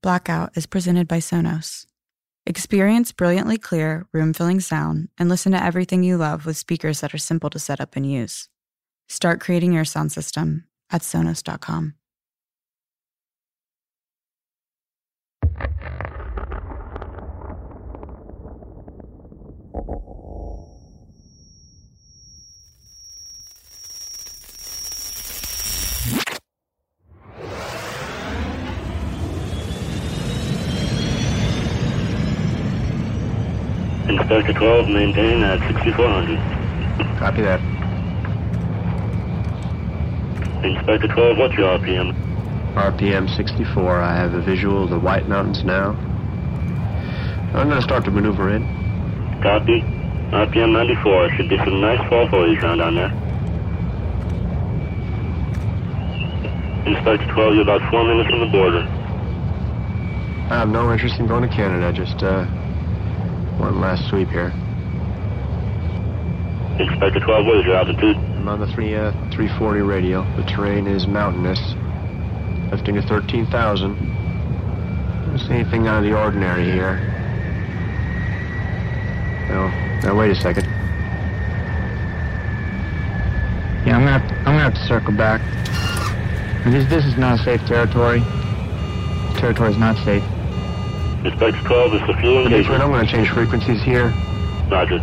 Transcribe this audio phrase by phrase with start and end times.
[0.00, 1.86] Blackout is presented by Sonos.
[2.46, 7.12] Experience brilliantly clear, room filling sound and listen to everything you love with speakers that
[7.12, 8.48] are simple to set up and use.
[9.08, 11.97] Start creating your sound system at Sonos.com.
[34.08, 36.38] Inspector 12, maintain at 6400.
[37.18, 37.60] Copy that.
[40.64, 42.14] Inspector 12, what's your RPM?
[42.74, 44.00] RPM 64.
[44.00, 45.90] I have a visual of the White Mountains now.
[47.52, 48.62] I'm going to start to maneuver in.
[49.42, 49.82] Copy.
[50.32, 51.30] RPM 94.
[51.36, 53.12] Should be some nice fall foliage around down there.
[56.86, 58.80] Inspector 12, you're about four minutes from the border.
[60.50, 61.92] I have no interest in going to Canada.
[61.92, 62.46] Just uh,
[63.58, 64.52] one last sweep here.
[66.78, 68.16] Inspector 12, what is your altitude?
[68.16, 70.22] I'm on the three, uh, 340 radio.
[70.36, 71.58] The terrain is mountainous.
[72.70, 73.96] Lifting to 13,000.
[75.26, 76.98] Don't see anything out of the ordinary here.
[79.48, 79.68] No.
[80.02, 80.64] Now wait a second.
[83.84, 85.40] Yeah, I'm gonna have to, I'm gonna have to circle back.
[86.64, 88.20] This this is not safe territory.
[89.40, 90.22] Territory is not safe.
[91.24, 92.82] Inspector 12, is the fuel Okay, engagement.
[92.82, 94.14] I'm going to change frequencies here.
[94.70, 95.02] Roger.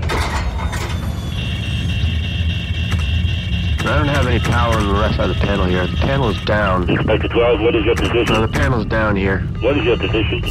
[3.88, 5.86] I don't have any power on the left side of the panel here.
[5.86, 6.90] The panel is down.
[6.90, 8.34] Inspector 12, what is your position?
[8.34, 9.40] No, the panel's down here.
[9.62, 10.42] What is your position?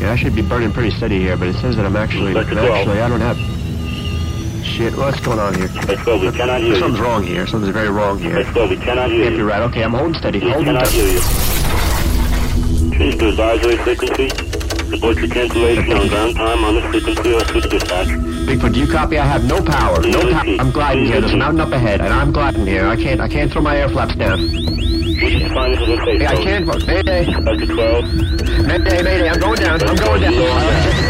[0.00, 2.32] Yeah, I should be burning pretty steady here, but it says that I'm actually...
[2.32, 2.56] 12.
[2.56, 3.36] Actually, I don't have...
[4.64, 5.64] Shit, what's going on here?
[5.66, 6.76] Inspector 12, we cannot hear you.
[6.78, 7.46] Something's wrong here.
[7.46, 8.38] Something's very wrong here.
[8.38, 9.48] Inspector 12, we cannot hear Can't be you.
[9.48, 9.62] right.
[9.62, 10.38] Okay, I'm holding steady.
[10.38, 11.20] We Holding cannot hear you.
[12.96, 14.47] Change to advisory frequency.
[14.90, 18.08] Report your cancellation on ground time on this frequency or switch dispatch.
[18.08, 19.18] Bigfoot, do you copy?
[19.18, 20.00] I have no power.
[20.00, 20.56] No power.
[20.58, 21.20] I'm gliding here.
[21.20, 22.86] There's a mountain up ahead, and I'm gliding here.
[22.86, 23.20] I can't.
[23.20, 24.40] I can't throw my air flaps down.
[24.40, 26.66] We should find this as a safe Hey, I can't.
[26.86, 27.26] Mayday.
[28.62, 29.02] Mayday.
[29.02, 29.28] Mayday.
[29.28, 29.82] I'm going down.
[29.82, 31.07] I'm going down.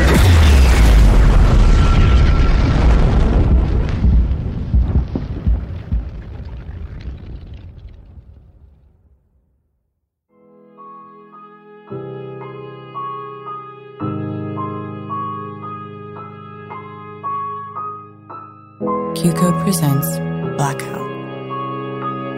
[19.29, 20.17] Q Code presents
[20.57, 21.11] Blackout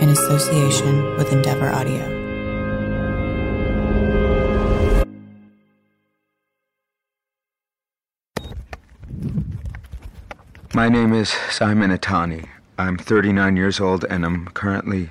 [0.03, 2.05] in association with Endeavor Audio.
[10.75, 12.49] My name is Simon Itani.
[12.77, 15.11] I'm 39 years old and I'm currently,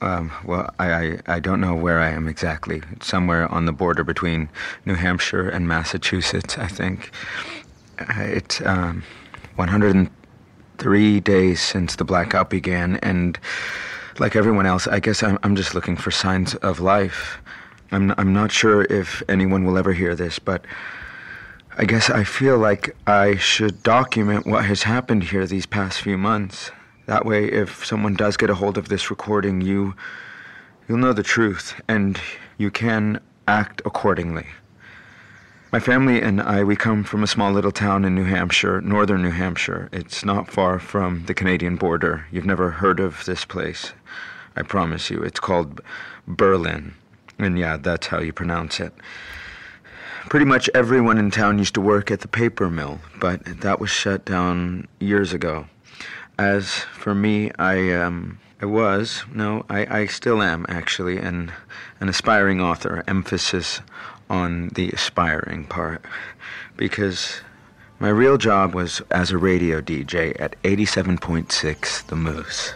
[0.00, 2.80] um, well, I, I, I don't know where I am exactly.
[2.92, 4.50] It's somewhere on the border between
[4.84, 7.10] New Hampshire and Massachusetts, I think.
[7.98, 9.02] Uh, It's um,
[10.76, 13.38] 103 days since the blackout began, and
[14.18, 17.38] like everyone else, I guess I'm, I'm just looking for signs of life.
[17.92, 20.66] I'm, I'm not sure if anyone will ever hear this, but
[21.78, 26.18] I guess I feel like I should document what has happened here these past few
[26.18, 26.70] months.
[27.06, 29.94] That way, if someone does get a hold of this recording, you
[30.88, 32.20] you'll know the truth and
[32.58, 33.18] you can
[33.48, 34.46] act accordingly.
[35.72, 39.22] My family and I we come from a small little town in New Hampshire, northern
[39.22, 39.88] New Hampshire.
[39.92, 42.24] It's not far from the Canadian border.
[42.30, 43.92] You've never heard of this place.
[44.54, 45.22] I promise you.
[45.22, 45.80] It's called
[46.26, 46.94] Berlin.
[47.38, 48.92] And yeah, that's how you pronounce it.
[50.28, 53.90] Pretty much everyone in town used to work at the paper mill, but that was
[53.90, 55.66] shut down years ago.
[56.38, 61.52] As for me, I um, I was, no, I, I still am actually, an,
[62.00, 63.82] an aspiring author, emphasis
[64.28, 66.04] on the aspiring part.
[66.76, 67.40] Because
[67.98, 72.74] my real job was as a radio DJ at 87.6 The Moose.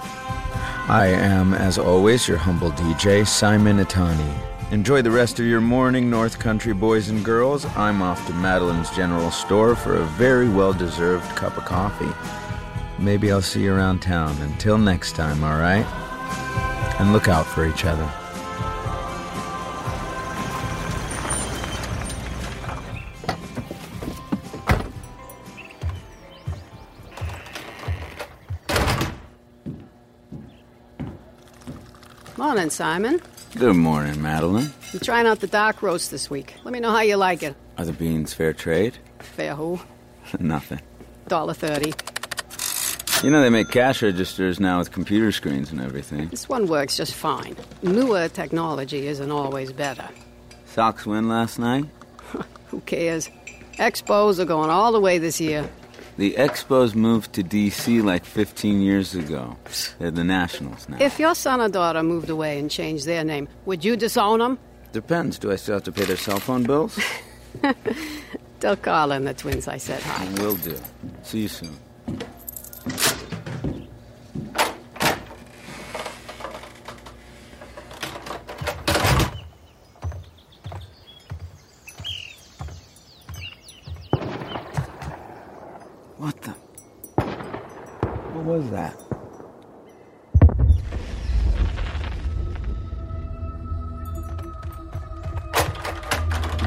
[0.90, 4.74] I am, as always, your humble DJ, Simon Itani.
[4.74, 7.64] Enjoy the rest of your morning, North Country boys and girls.
[7.78, 12.12] I'm off to Madeline's General Store for a very well deserved cup of coffee.
[13.00, 14.36] Maybe I'll see you around town.
[14.42, 15.86] Until next time, alright?
[17.00, 18.27] And look out for each other.
[32.68, 33.22] Morning, Simon.
[33.56, 34.74] Good morning, Madeline.
[34.92, 36.54] I'm trying out the dark roast this week.
[36.66, 37.56] Let me know how you like it.
[37.78, 38.98] Are the beans fair trade?
[39.20, 39.80] Fair who?
[40.42, 40.82] Nothing.
[41.30, 41.94] Dollar thirty.
[43.24, 46.28] You know they make cash registers now with computer screens and everything.
[46.28, 47.56] This one works just fine.
[47.84, 50.10] Newer technology isn't always better.
[50.66, 51.86] Sox win last night?
[52.68, 53.30] Who cares?
[53.76, 55.70] Expos are going all the way this year.
[56.18, 58.02] The Expos moved to D.C.
[58.02, 59.56] like 15 years ago.
[60.00, 60.98] They're the Nationals now.
[61.00, 64.58] If your son or daughter moved away and changed their name, would you disown them?
[64.94, 65.38] Depends.
[65.38, 67.00] Do I still have to pay their cell phone bills?
[68.60, 70.28] Tell Carla and the twins I said hi.
[70.42, 70.76] We'll do.
[71.22, 71.78] See you soon.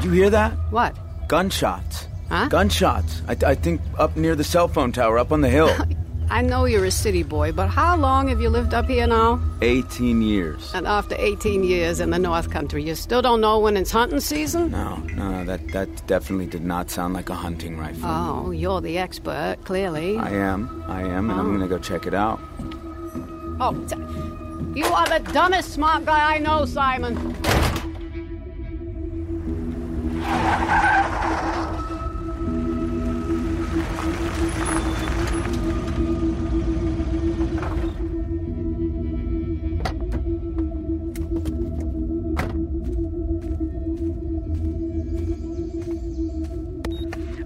[0.01, 0.53] Did you hear that?
[0.71, 0.95] What?
[1.27, 2.07] Gunshots.
[2.27, 2.47] Huh?
[2.47, 3.21] Gunshots.
[3.27, 5.69] I, I think up near the cell phone tower, up on the hill.
[6.31, 9.39] I know you're a city boy, but how long have you lived up here now?
[9.61, 10.71] 18 years.
[10.73, 14.21] And after 18 years in the North Country, you still don't know when it's hunting
[14.21, 14.71] season?
[14.71, 18.01] No, no, that, that definitely did not sound like a hunting rifle.
[18.09, 20.17] Oh, you're the expert, clearly.
[20.17, 21.51] I am, I am, and I'm Oh.
[21.51, 22.39] gonna go check it out.
[23.59, 23.73] Oh,
[24.73, 27.35] you are the dumbest smart guy I know, Simon.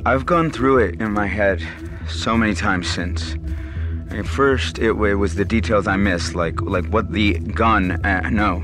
[0.08, 1.68] I've gone through it in my head
[2.08, 3.36] so many times since.
[4.12, 8.30] At first, it, wa- was the details I missed, like like what the gun, uh,
[8.30, 8.64] no,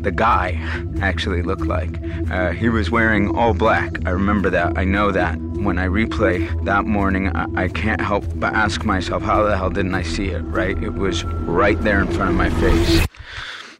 [0.00, 0.60] the guy
[1.02, 2.00] actually looked like.
[2.30, 4.06] Uh, he was wearing all black.
[4.06, 4.78] I remember that.
[4.78, 5.36] I know that.
[5.40, 9.70] When I replay that morning, I, I can't help but ask myself, how the hell
[9.70, 10.42] didn't I see it?
[10.42, 10.80] Right?
[10.80, 13.04] It was right there in front of my face.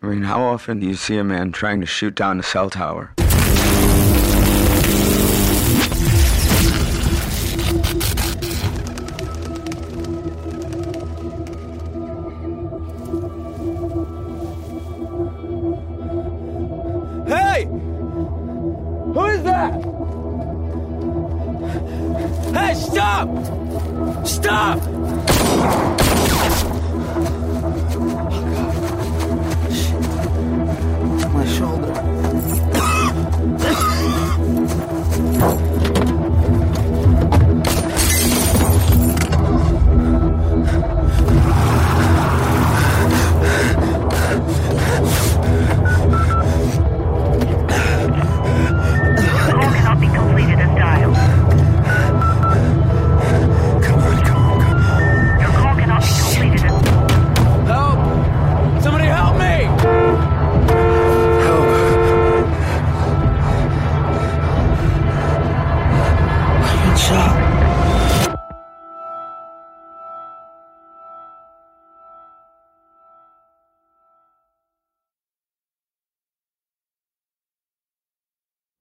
[0.03, 2.71] I mean, how often do you see a man trying to shoot down a cell
[2.71, 3.15] tower?
[17.29, 17.65] Hey!
[17.67, 19.75] Who is that?
[22.55, 23.29] Hey, stop!
[24.27, 24.79] Stop!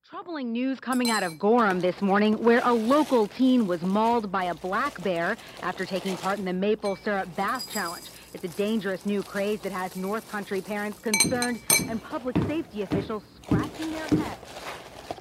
[0.10, 4.44] Troubling news coming out of Gorham this morning where a local teen was mauled by
[4.46, 8.10] a black bear after taking part in the maple syrup bath challenge.
[8.34, 13.24] It's a dangerous new craze that has North Country parents concerned and public safety officials
[13.42, 14.67] scratching their heads.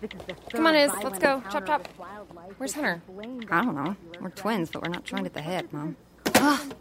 [0.00, 1.42] This is the Come on, third Iz, let's go.
[1.50, 1.88] Chop, chop.
[2.58, 3.02] Where's Hunter?
[3.50, 3.96] I don't know.
[4.20, 5.96] We're twins, but we're not joined at the hip, Mom.
[6.34, 6.74] Ugh,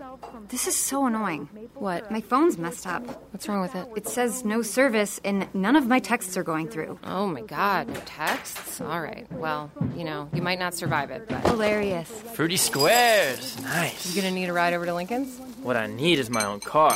[0.50, 1.48] this is so annoying.
[1.75, 2.12] What?
[2.12, 3.03] My phone's messed up.
[3.31, 3.88] What's wrong with it?
[3.95, 7.00] It says no service, and none of my texts are going through.
[7.03, 8.81] Oh my god, no texts?
[8.81, 9.31] All right.
[9.31, 11.45] Well, you know, you might not survive it, but.
[11.48, 12.10] Hilarious.
[12.34, 13.60] Fruity squares.
[13.62, 14.13] Nice.
[14.13, 15.39] You gonna need a ride over to Lincoln's?
[15.65, 16.95] What I need is my own car.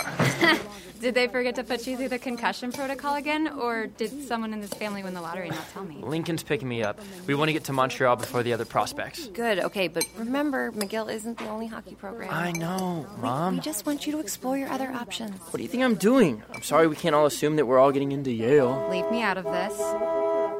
[1.01, 4.61] Did they forget to put you through the concussion protocol again, or did someone in
[4.61, 5.97] this family win the lottery and not tell me?
[6.03, 6.99] Lincoln's picking me up.
[7.25, 9.25] We want to get to Montreal before the other prospects.
[9.27, 12.29] Good, okay, but remember, McGill isn't the only hockey program.
[12.31, 13.55] I know, Mom.
[13.55, 15.39] We just want you to explore your other options.
[15.39, 16.43] What do you think I'm doing?
[16.53, 18.87] I'm sorry we can't all assume that we're all getting into Yale.
[18.91, 19.73] Leave me out of this.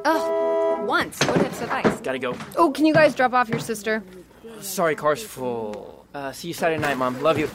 [0.04, 2.02] Ugh, once What have sufficed.
[2.02, 2.34] Gotta go.
[2.56, 4.02] Oh, can you guys drop off your sister?
[4.62, 6.06] Sorry, car's full.
[6.12, 7.20] Uh, see you Saturday night, Mom.
[7.22, 7.48] Love you.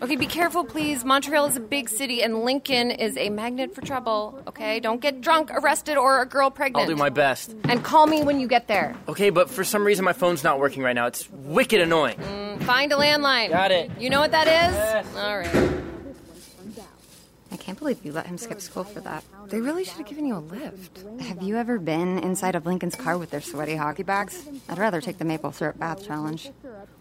[0.00, 1.04] Okay, be careful, please.
[1.04, 4.40] Montreal is a big city, and Lincoln is a magnet for trouble.
[4.46, 6.82] Okay, don't get drunk, arrested, or a girl pregnant.
[6.82, 7.54] I'll do my best.
[7.64, 8.94] And call me when you get there.
[9.08, 11.06] Okay, but for some reason my phone's not working right now.
[11.06, 12.16] It's wicked annoying.
[12.18, 13.50] Mm, find a landline.
[13.50, 13.90] Got it.
[13.98, 14.74] You know what that is?
[14.76, 15.16] Yes.
[15.16, 15.74] All right.
[17.50, 19.24] I can't believe you let him skip school for that.
[19.48, 21.02] They really should have given you a lift.
[21.20, 24.46] Have you ever been inside of Lincoln's car with their sweaty hockey bags?
[24.68, 26.50] I'd rather take the maple syrup bath challenge.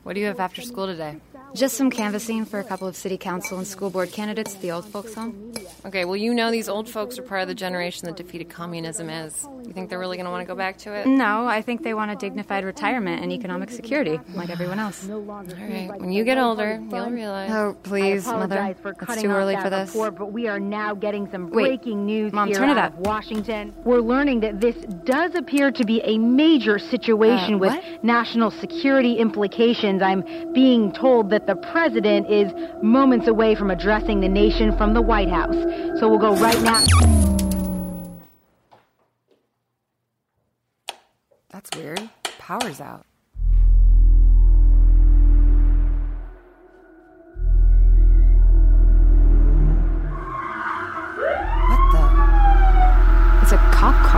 [0.04, 1.18] What do you have after school today?
[1.56, 4.72] Just some canvassing for a couple of city council and school board candidates at the
[4.72, 5.54] old folks home.
[5.86, 9.10] Okay, well, you know these old folks are part of the generation that defeated communism
[9.10, 9.48] is.
[9.66, 11.08] You think they're really going to want to go back to it?
[11.08, 15.10] No, I think they want a dignified retirement and economic security, like everyone else.
[15.10, 17.50] All right, when you get older, you'll realize.
[17.52, 18.56] Oh, please, I Mother.
[18.56, 19.90] apologize for It's cutting too early for this.
[19.90, 22.92] report, but we are now getting some Wait, breaking news Mom, here turn it out
[22.94, 23.00] up.
[23.00, 23.74] of Washington.
[23.84, 24.76] We're learning that this
[25.06, 30.02] does appear to be a major situation Uh, with national security implications.
[30.02, 30.24] I'm
[30.54, 32.52] being told that the president is
[32.82, 35.54] moments away from addressing the nation from the White House.
[36.00, 36.84] So we'll go right now.
[41.50, 42.10] That's weird.
[42.40, 43.06] Power's out.
[51.68, 52.02] What the?
[53.44, 54.17] It's a cop car.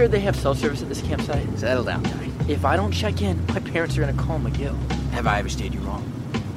[0.00, 1.46] Sure they have cell service at this campsite?
[1.58, 2.02] Settle down.
[2.48, 4.74] If I don't check in, my parents are gonna call McGill.
[5.10, 6.02] Have I ever steered you wrong?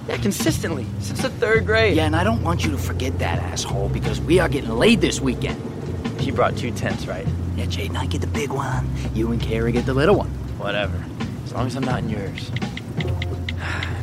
[0.07, 1.97] Yeah, consistently, since the third grade.
[1.97, 5.01] Yeah, and I don't want you to forget that, asshole, because we are getting laid
[5.01, 5.59] this weekend.
[6.21, 7.27] He brought two tents, right?
[7.57, 8.89] Yeah, Jade and I get the big one.
[9.13, 10.29] You and Carrie get the little one.
[10.57, 11.03] Whatever.
[11.43, 12.49] As long as I'm not in yours.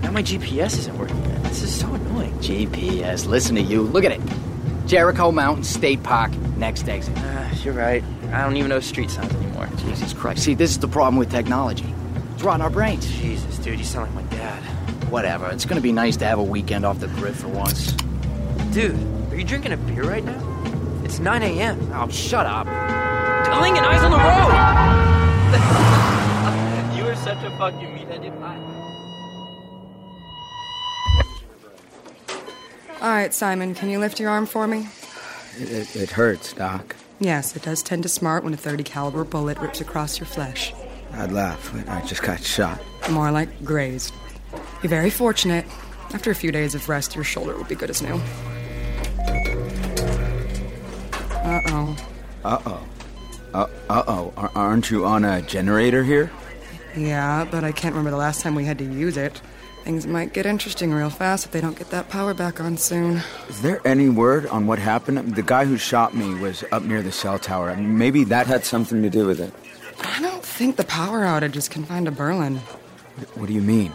[0.02, 1.22] Now my GPS isn't working.
[1.44, 2.32] This is so annoying.
[2.40, 3.82] GPS, listen to you.
[3.82, 4.20] Look at it.
[4.86, 7.16] Jericho Mountain State Park, next exit.
[7.16, 8.02] Uh, you're right.
[8.32, 9.68] I don't even know street signs anymore.
[9.78, 10.42] Jesus Christ.
[10.44, 11.92] See, this is the problem with technology.
[12.34, 13.06] It's rotting our brains.
[13.18, 14.62] Jesus, dude, you sound like my dad.
[15.10, 15.48] Whatever.
[15.50, 17.92] It's gonna be nice to have a weekend off the grid for once.
[18.72, 18.96] Dude,
[19.32, 21.02] are you drinking a beer right now?
[21.04, 21.90] It's 9 a.m.
[21.94, 22.66] Oh, shut up.
[23.60, 24.50] Lincoln, eyes on the road!
[26.96, 28.22] you are such a fucking meathead.
[28.22, 28.32] dude.
[28.42, 28.58] I-
[33.02, 34.86] All right, Simon, can you lift your arm for me?
[35.58, 36.94] It, it hurts, Doc.
[37.20, 40.72] Yes, it does tend to smart when a 30 caliber bullet rips across your flesh.
[41.12, 42.80] I'd laugh, but I just got shot.
[43.10, 44.14] More like grazed.
[44.82, 45.66] You're very fortunate.
[46.14, 48.14] After a few days of rest, your shoulder will be good as new.
[51.42, 51.96] Uh-oh.
[52.44, 52.86] Uh-oh.
[53.52, 54.32] Uh, uh-oh.
[54.54, 56.30] Aren't you on a generator here?
[56.96, 59.40] Yeah, but I can't remember the last time we had to use it.
[59.84, 63.22] Things might get interesting real fast if they don't get that power back on soon.
[63.48, 65.34] Is there any word on what happened?
[65.34, 67.70] The guy who shot me was up near the cell tower.
[67.70, 69.52] I mean, maybe that had something to do with it.
[70.02, 72.56] I don't think the power outage is confined to Berlin.
[73.34, 73.92] What do you mean?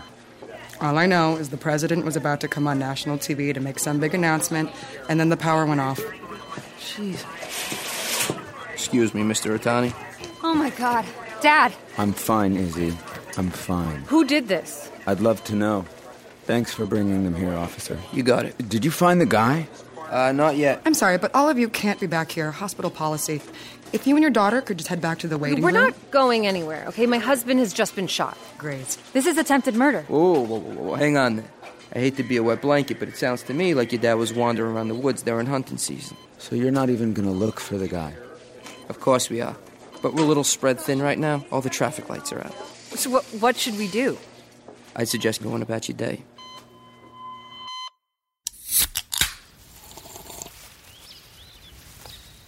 [0.82, 3.80] All I know is the president was about to come on national TV to make
[3.80, 4.70] some big announcement,
[5.08, 6.00] and then the power went off.
[6.80, 7.24] Jeez.
[8.74, 9.58] Excuse me, Mr.
[9.58, 9.94] Otani.
[10.44, 11.06] Oh my god.
[11.42, 11.74] Dad!
[11.98, 12.96] I'm fine, Izzy.
[13.38, 14.02] I'm fine.
[14.08, 14.92] Who did this?
[15.08, 15.86] I'd love to know.
[16.44, 17.98] Thanks for bringing them here, officer.
[18.14, 18.70] You got it.
[18.70, 19.68] Did you find the guy?
[20.10, 20.82] Uh, not yet.
[20.86, 22.52] I'm sorry, but all of you can't be back here.
[22.52, 23.42] Hospital policy.
[23.94, 25.74] If you and your daughter could just head back to the waiting room.
[25.74, 27.06] We're not going anywhere, okay?
[27.06, 28.38] My husband has just been shot.
[28.58, 28.98] Great.
[29.14, 30.04] This is attempted murder.
[30.04, 31.44] Whoa, whoa, whoa, whoa, hang on.
[31.94, 34.16] I hate to be a wet blanket, but it sounds to me like your dad
[34.16, 36.18] was wandering around the woods during hunting season.
[36.38, 38.14] So you're not even gonna look for the guy?
[38.90, 39.56] Of course we are.
[40.02, 41.46] But we're a little spread thin right now.
[41.52, 42.54] All the traffic lights are out.
[42.96, 44.18] So what, what should we do?
[44.96, 46.24] I'd suggest going about your day.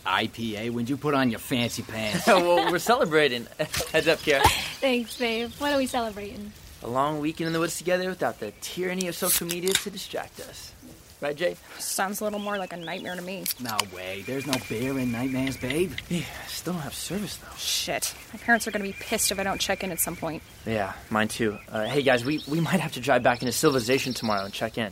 [0.06, 2.25] IPA, when'd you put on your fancy pants?
[2.27, 3.46] well, we're celebrating.
[3.92, 4.42] Heads up, Kara.
[4.80, 5.51] Thanks, babe.
[5.58, 6.54] What are we celebrating?
[6.84, 10.39] A long weekend in the woods together without the tyranny of social media to distract
[10.39, 10.72] us.
[11.19, 11.55] Right, Jay?
[11.79, 13.43] Sounds a little more like a nightmare to me.
[13.59, 14.24] no way.
[14.27, 15.91] There's no beer in nightmares, babe.
[16.09, 17.55] Yeah, still don't have service though.
[17.57, 18.13] Shit.
[18.33, 20.43] My parents are gonna be pissed if I don't check in at some point.
[20.65, 21.57] Yeah, mine too.
[21.71, 24.77] Uh, hey guys, we, we might have to drive back into civilization tomorrow and check
[24.77, 24.91] in.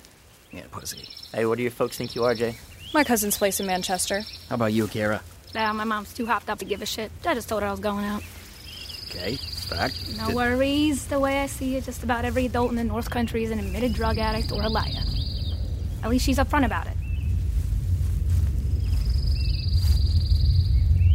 [0.52, 1.08] Yeah, pussy.
[1.32, 2.58] Hey, what do your folks think you are, Jay?
[2.92, 4.22] My cousin's place in Manchester.
[4.50, 5.22] How about you, Kara?
[5.54, 7.12] Nah, my mom's too hopped up to give a shit.
[7.24, 8.24] I just told her I was going out.
[9.10, 9.38] Okay,
[9.70, 9.92] back.
[10.18, 11.06] No worries.
[11.06, 13.60] The way I see it, just about every adult in the North Country is an
[13.60, 15.04] admitted drug addict or a liar.
[16.06, 16.94] At least she's upfront about it.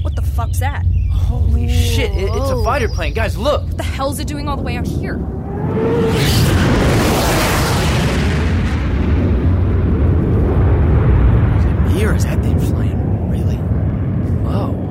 [0.02, 0.84] What the fuck's that?
[1.12, 3.14] Holy shit, it, it's a fighter plane.
[3.14, 3.62] Guys, look!
[3.62, 4.88] What the hell's it doing all the way out?
[4.88, 5.14] Here
[12.12, 13.30] is that thing flying?
[13.30, 13.54] Really?
[14.42, 14.90] Whoa.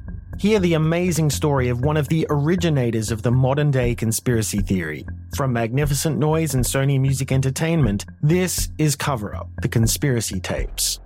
[0.41, 5.05] Hear the amazing story of one of the originators of the modern day conspiracy theory.
[5.35, 10.99] From Magnificent Noise and Sony Music Entertainment, this is Cover Up, the conspiracy tapes.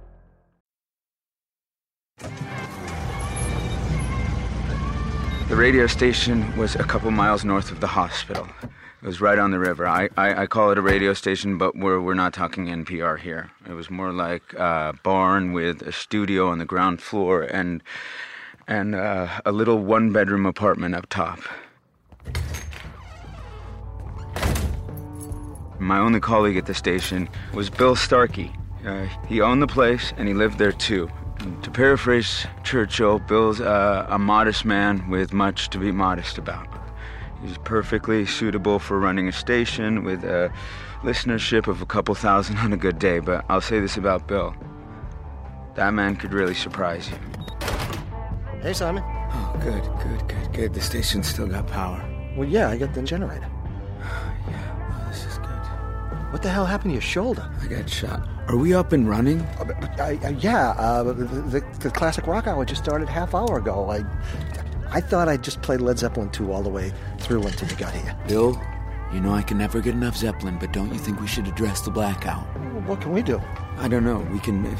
[5.50, 8.48] The radio station was a couple miles north of the hospital.
[8.63, 9.86] It was right on the river.
[9.86, 13.51] I, I, I call it a radio station, but we're, we're not talking NPR here.
[13.68, 17.84] It was more like a barn with a studio on the ground floor and,
[18.67, 21.39] and uh, a little one bedroom apartment up top.
[25.79, 28.53] My only colleague at the station was Bill Starkey.
[28.86, 31.10] Uh, he owned the place and he lived there too.
[31.63, 36.67] To paraphrase Churchill, Bill's uh, a modest man with much to be modest about.
[37.43, 40.51] He's perfectly suitable for running a station with a
[41.04, 44.56] listenership of a couple thousand on a good day, but I'll say this about Bill.
[45.75, 47.44] That man could really surprise you.
[48.65, 49.04] Hey, Simon.
[49.06, 50.73] Oh, good, good, good, good.
[50.73, 52.04] The station's still got power.
[52.36, 53.47] Well, yeah, I got the generator.
[54.49, 56.32] yeah, this is good.
[56.34, 57.47] What the hell happened to your shoulder?
[57.62, 58.28] I got shot.
[58.47, 59.41] Are we up and running?
[59.60, 63.08] Uh, but- but I- I- yeah, uh, the, the, the classic rock hour just started
[63.08, 63.91] half hour ago.
[63.91, 64.04] I,
[64.89, 67.93] I thought I'd just play Led Zeppelin 2 all the way through until you got
[67.93, 68.17] here.
[68.28, 68.60] Bill,
[69.13, 71.82] you know I can never get enough Zeppelin, but don't you think we should address
[71.82, 72.41] the blackout?
[72.88, 73.39] What can we do?
[73.78, 74.28] I don't know.
[74.34, 74.75] We can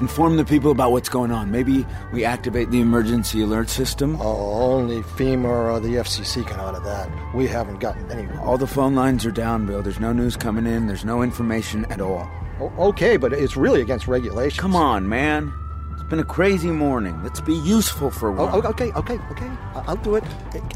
[0.00, 1.50] inform the people about what's going on.
[1.50, 4.16] Maybe we activate the emergency alert system.
[4.20, 7.08] Oh, only FEMA or the FCC can order that.
[7.34, 8.40] We haven't gotten anywhere.
[8.40, 9.82] All the phone lines are down, Bill.
[9.82, 10.86] There's no news coming in.
[10.86, 12.28] There's no information at all.
[12.60, 14.58] O- okay, but it's really against regulations.
[14.60, 15.52] Come on, man.
[15.92, 17.22] It's been a crazy morning.
[17.22, 18.52] Let's be useful for once.
[18.64, 19.50] oh, okay, okay, okay.
[19.74, 20.24] I'll do it.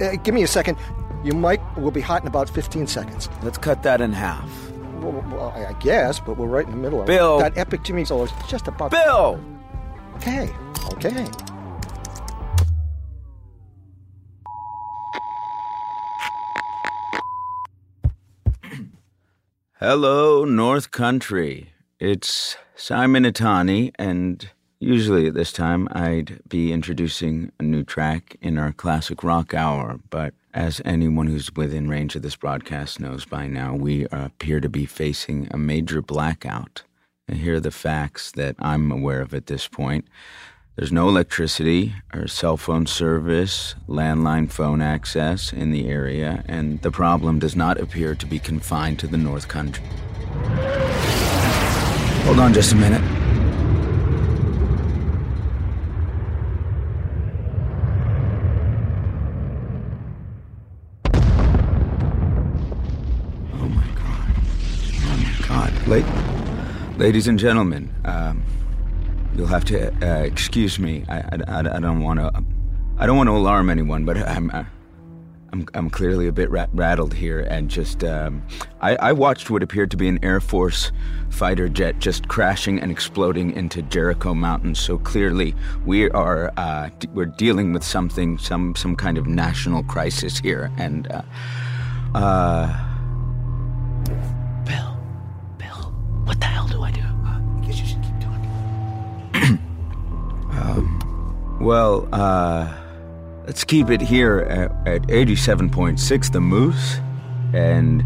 [0.00, 0.78] Uh, give me a second.
[1.24, 3.28] Your mic will be hot in about 15 seconds.
[3.42, 4.48] Let's cut that in half.
[5.04, 7.38] Well, well, I guess, but we're right in the middle of Bill.
[7.38, 7.42] it.
[7.54, 8.90] That epic Jimmy solo is just about.
[8.90, 9.38] Bill!
[10.16, 10.48] Okay,
[10.94, 11.26] okay.
[19.78, 21.74] Hello, North Country.
[22.00, 24.50] It's Simon Itani, and
[24.84, 29.98] usually at this time I'd be introducing a new track in our classic rock hour,
[30.10, 34.68] but as anyone who's within range of this broadcast knows by now, we appear to
[34.68, 36.82] be facing a major blackout.
[37.26, 40.06] And here are the facts that I'm aware of at this point.
[40.76, 46.90] There's no electricity or cell phone service, landline phone access in the area, and the
[46.90, 49.84] problem does not appear to be confined to the North Country.
[52.24, 53.02] Hold on just a minute.
[63.52, 64.34] Oh my god.
[65.04, 65.86] Oh my god.
[65.86, 68.42] La- ladies and gentlemen, um,
[69.36, 71.04] you'll have to uh, excuse me.
[71.06, 72.32] I, I, I, don't want to.
[72.96, 74.50] I don't want to alarm anyone, but I'm.
[74.50, 74.64] Uh,
[75.52, 78.42] I'm, I'm clearly a bit rat- rattled here, and just um,
[78.80, 80.90] I, I watched what appeared to be an Air Force
[81.28, 84.74] fighter jet just crashing and exploding into Jericho Mountain.
[84.74, 89.84] So clearly, we are uh, d- we're dealing with something, some some kind of national
[89.84, 91.22] crisis here, and uh,
[92.14, 92.83] uh,
[100.62, 102.72] um, Well, uh,
[103.46, 107.00] let's keep it here at, at 87.6 The Moose.
[107.52, 108.04] And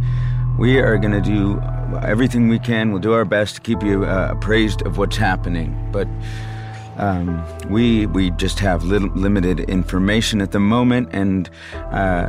[0.59, 1.61] we are going to do
[2.03, 2.91] everything we can.
[2.91, 5.89] We'll do our best to keep you uh, appraised of what's happening.
[5.93, 6.09] But
[6.99, 12.29] um, we we just have limited information at the moment, and uh,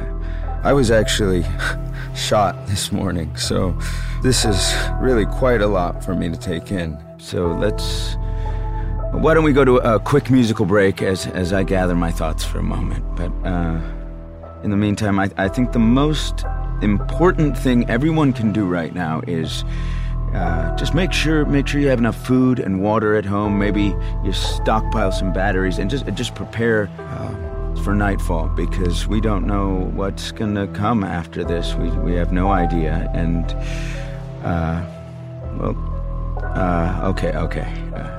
[0.64, 1.44] I was actually
[2.16, 3.78] shot this morning, so
[4.22, 6.98] this is really quite a lot for me to take in.
[7.18, 8.16] So let's.
[9.12, 12.46] Why don't we go to a quick musical break as as I gather my thoughts
[12.46, 13.04] for a moment?
[13.16, 13.82] But uh,
[14.64, 16.46] in the meantime, I, I think the most
[16.82, 19.66] important thing everyone can do right now is
[20.34, 23.58] uh, just make sure make sure you have enough food and water at home.
[23.58, 29.48] Maybe you stockpile some batteries and just just prepare uh, for nightfall because we don't
[29.48, 31.74] know what's gonna come after this.
[31.74, 33.10] We we have no idea.
[33.16, 33.52] And
[34.46, 34.86] uh,
[35.58, 35.76] well,
[36.56, 38.19] uh, okay, okay.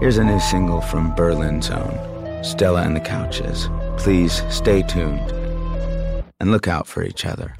[0.00, 3.68] Here's a new single from Berlin's own Stella and the Couches.
[3.96, 5.32] Please stay tuned
[6.38, 7.56] and look out for each other.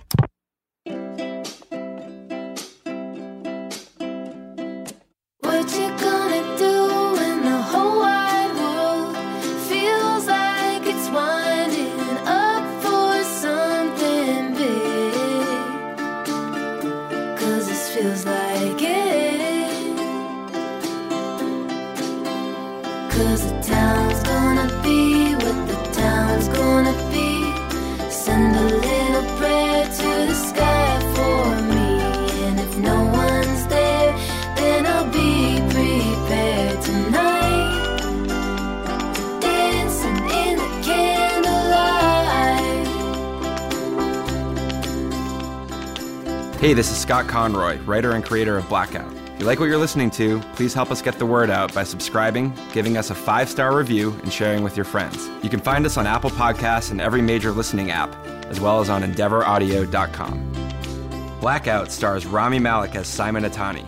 [46.61, 49.13] Hey, this is Scott Conroy, writer and creator of Blackout.
[49.13, 51.85] If you like what you're listening to, please help us get the word out by
[51.85, 55.29] subscribing, giving us a five star review, and sharing with your friends.
[55.45, 58.13] You can find us on Apple Podcasts and every major listening app,
[58.47, 61.39] as well as on EndeavorAudio.com.
[61.41, 63.87] Blackout stars Rami Malek as Simon Itani.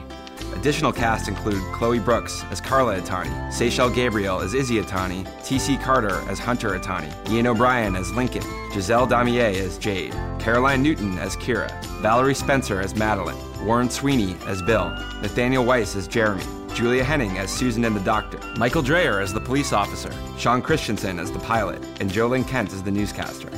[0.61, 5.79] Additional cast include Chloe Brooks as Carla Itani, Seychelle Gabriel as Izzy Itani, T.C.
[5.79, 11.35] Carter as Hunter Itani, Ian O'Brien as Lincoln, Giselle Damier as Jade, Caroline Newton as
[11.37, 14.91] Kira, Valerie Spencer as Madeline, Warren Sweeney as Bill,
[15.23, 16.45] Nathaniel Weiss as Jeremy,
[16.75, 21.19] Julia Henning as Susan and the Doctor, Michael Dreyer as the police officer, Sean Christensen
[21.19, 23.49] as the pilot, and Jolene Kent as the newscaster.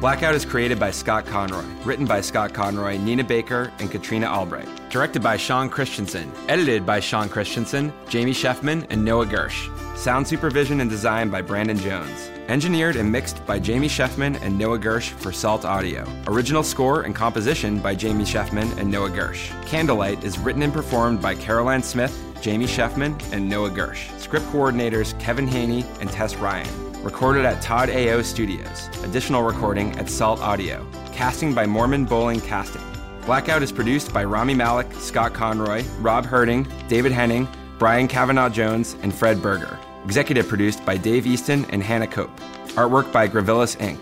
[0.00, 4.68] Blackout is created by Scott Conroy, written by Scott Conroy, Nina Baker, and Katrina Albright.
[4.90, 9.70] Directed by Sean Christensen, edited by Sean Christensen, Jamie Sheffman, and Noah Gersh.
[9.96, 12.30] Sound supervision and design by Brandon Jones.
[12.48, 16.06] Engineered and mixed by Jamie Sheffman and Noah Gersh for Salt Audio.
[16.26, 19.50] Original score and composition by Jamie Sheffman and Noah Gersh.
[19.64, 24.16] Candlelight is written and performed by Caroline Smith, Jamie Sheffman, and Noah Gersh.
[24.20, 26.85] Script coordinators Kevin Haney and Tess Ryan.
[27.06, 28.88] Recorded at Todd AO Studios.
[29.04, 30.84] Additional recording at Salt Audio.
[31.12, 32.82] Casting by Mormon Bowling Casting.
[33.24, 37.46] Blackout is produced by Rami Malek, Scott Conroy, Rob Herding, David Henning,
[37.78, 39.78] Brian Kavanaugh Jones, and Fred Berger.
[40.04, 42.36] Executive produced by Dave Easton and Hannah Cope.
[42.70, 44.00] Artwork by Gravillis Inc.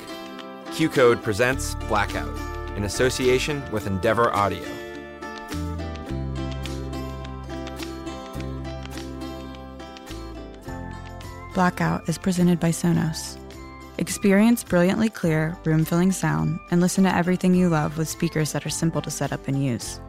[0.75, 2.35] Q Code presents Blackout
[2.75, 4.84] in association with Endeavor Audio.
[11.55, 13.39] Blackout is presented by Sonos.
[13.99, 18.67] Experience brilliantly clear, room filling sound and listen to everything you love with speakers that
[18.67, 20.01] are simple to set up and use.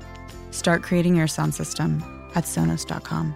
[0.50, 2.04] Start creating your sound system
[2.34, 3.36] at Sonos.com.